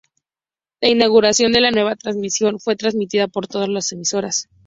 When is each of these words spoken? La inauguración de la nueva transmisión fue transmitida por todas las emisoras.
La 0.81 0.89
inauguración 0.89 1.51
de 1.53 1.61
la 1.61 1.69
nueva 1.69 1.95
transmisión 1.95 2.59
fue 2.59 2.75
transmitida 2.75 3.27
por 3.27 3.45
todas 3.45 3.69
las 3.69 3.91
emisoras. 3.91 4.49